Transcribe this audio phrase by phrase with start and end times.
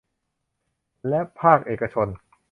[1.07, 2.07] และภาคเอกชน